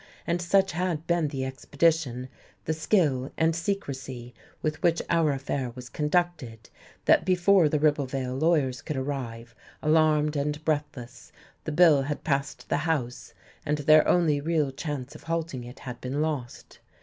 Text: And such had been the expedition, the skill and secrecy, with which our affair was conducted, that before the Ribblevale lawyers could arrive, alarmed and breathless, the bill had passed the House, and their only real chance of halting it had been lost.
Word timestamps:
And 0.25 0.41
such 0.41 0.71
had 0.71 1.05
been 1.05 1.27
the 1.27 1.45
expedition, 1.45 2.27
the 2.65 2.73
skill 2.73 3.31
and 3.37 3.55
secrecy, 3.55 4.33
with 4.63 4.81
which 4.81 4.99
our 5.11 5.31
affair 5.31 5.69
was 5.75 5.89
conducted, 5.89 6.71
that 7.05 7.23
before 7.23 7.69
the 7.69 7.77
Ribblevale 7.77 8.35
lawyers 8.35 8.81
could 8.81 8.97
arrive, 8.97 9.53
alarmed 9.79 10.35
and 10.35 10.65
breathless, 10.65 11.31
the 11.65 11.71
bill 11.71 12.01
had 12.01 12.23
passed 12.23 12.67
the 12.67 12.77
House, 12.77 13.35
and 13.63 13.77
their 13.77 14.07
only 14.07 14.41
real 14.41 14.71
chance 14.71 15.13
of 15.13 15.21
halting 15.25 15.63
it 15.65 15.77
had 15.81 16.01
been 16.01 16.19
lost. 16.19 16.79